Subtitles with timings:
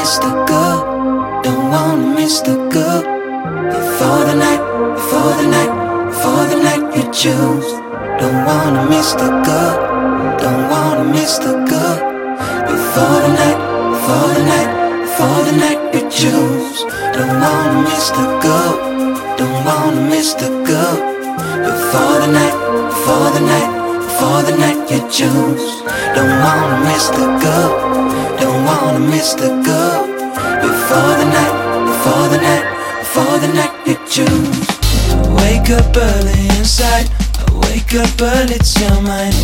[0.00, 0.80] miss the good,
[1.44, 3.04] don't wanna miss the good.
[3.76, 4.62] Before the night,
[4.96, 5.72] before the night,
[6.08, 7.68] before the night you choose.
[8.20, 9.76] Don't wanna miss the good,
[10.42, 11.98] don't wanna miss the good.
[12.70, 13.60] Before the night,
[13.92, 14.70] before the night,
[15.04, 16.78] before the night you choose.
[17.16, 18.76] Don't wanna miss the good,
[19.38, 20.98] don't wanna miss the good.
[21.68, 22.56] Before the night,
[22.92, 23.70] before the night,
[24.06, 25.66] before the night you choose.
[26.16, 27.70] Don't wanna miss the good,
[28.60, 30.06] don't wanna miss the good.
[30.60, 31.54] Before the night,
[31.88, 32.64] before the night,
[33.00, 34.68] before the night you choose.
[35.40, 37.08] Wake up early inside.
[37.40, 39.34] I wake up early, it's your mind.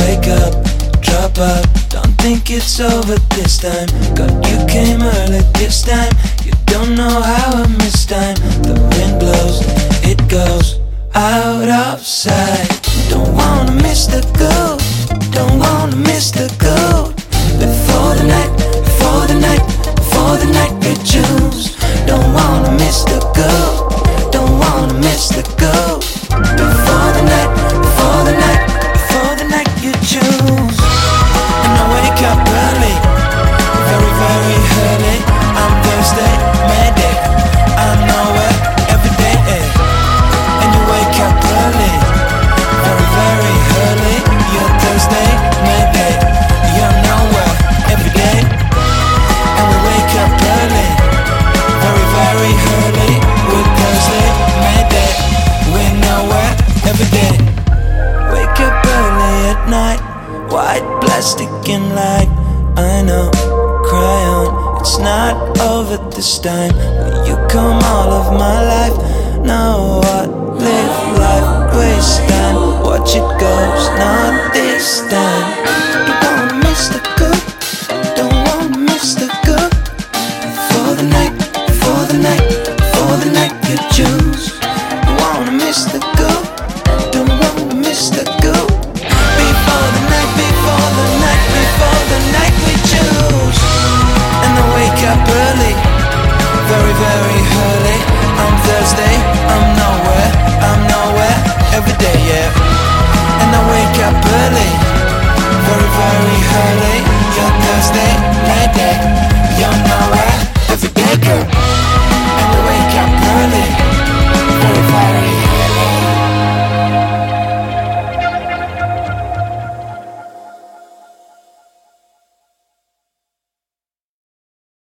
[0.00, 0.52] Wake up,
[1.00, 1.64] drop up.
[1.88, 3.88] Don't think it's over this time.
[4.14, 6.12] God, you came early this time.
[6.44, 8.36] You don't know how I miss time.
[8.66, 9.62] The wind blows,
[10.04, 10.78] it goes
[11.14, 12.68] out of sight.
[13.08, 14.80] Don't wanna miss the gold.
[15.32, 16.67] Don't wanna miss the gold.
[61.18, 62.28] And light.
[62.76, 63.28] I know,
[63.90, 66.72] cry on, it's not over this time.
[66.76, 67.77] Will you come